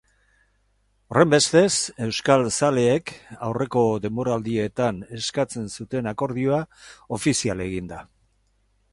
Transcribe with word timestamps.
Horrenbestez, 1.15 1.73
euskal 2.05 2.45
zaleek 2.53 3.11
aurreko 3.47 3.83
denboraldietan 4.05 5.01
eskatzen 5.17 5.67
zuten 5.81 6.09
akordioa 6.13 6.63
ofizial 7.19 7.61
egin 7.67 7.93
da. 7.93 8.01